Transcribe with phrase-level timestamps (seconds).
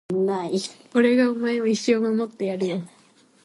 [0.95, 2.81] 俺がお前を一生守ってやるよ